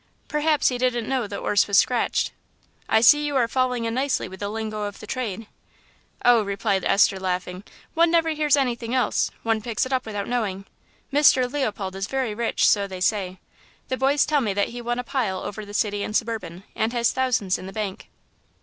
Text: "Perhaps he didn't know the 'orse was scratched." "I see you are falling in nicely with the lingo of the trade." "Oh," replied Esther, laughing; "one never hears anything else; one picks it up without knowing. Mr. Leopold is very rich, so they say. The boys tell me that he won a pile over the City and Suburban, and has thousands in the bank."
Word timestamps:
"Perhaps 0.27 0.69
he 0.69 0.79
didn't 0.79 1.07
know 1.07 1.27
the 1.27 1.37
'orse 1.37 1.67
was 1.67 1.77
scratched." 1.77 2.31
"I 2.89 3.01
see 3.01 3.23
you 3.23 3.35
are 3.35 3.47
falling 3.47 3.85
in 3.85 3.93
nicely 3.93 4.27
with 4.27 4.39
the 4.39 4.49
lingo 4.49 4.85
of 4.85 4.99
the 4.99 5.05
trade." 5.05 5.45
"Oh," 6.25 6.41
replied 6.41 6.83
Esther, 6.83 7.19
laughing; 7.19 7.63
"one 7.93 8.09
never 8.09 8.29
hears 8.29 8.57
anything 8.57 8.95
else; 8.95 9.29
one 9.43 9.61
picks 9.61 9.85
it 9.85 9.93
up 9.93 10.07
without 10.07 10.27
knowing. 10.27 10.65
Mr. 11.13 11.47
Leopold 11.47 11.95
is 11.95 12.07
very 12.07 12.33
rich, 12.33 12.67
so 12.67 12.87
they 12.87 12.99
say. 12.99 13.37
The 13.89 13.95
boys 13.97 14.25
tell 14.25 14.41
me 14.41 14.55
that 14.55 14.69
he 14.69 14.81
won 14.81 14.97
a 14.97 15.03
pile 15.03 15.37
over 15.41 15.63
the 15.63 15.71
City 15.71 16.01
and 16.01 16.15
Suburban, 16.17 16.63
and 16.75 16.93
has 16.93 17.11
thousands 17.11 17.59
in 17.59 17.67
the 17.67 17.71
bank." 17.71 18.09